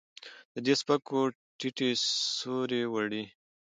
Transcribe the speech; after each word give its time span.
د 0.53 0.55
دې 0.65 0.73
سپکو 0.81 1.19
ټيټې 1.59 1.89
سورې 2.43 2.81
وړي 2.93 3.23